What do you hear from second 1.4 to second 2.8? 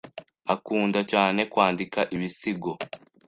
kwandika ibisigo.